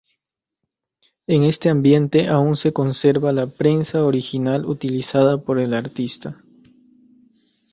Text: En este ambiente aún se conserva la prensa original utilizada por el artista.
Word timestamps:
En 1.27 1.43
este 1.43 1.69
ambiente 1.69 2.27
aún 2.27 2.57
se 2.57 2.73
conserva 2.73 3.31
la 3.33 3.45
prensa 3.45 4.03
original 4.03 4.65
utilizada 4.65 5.37
por 5.43 5.59
el 5.59 5.75
artista. 5.75 6.43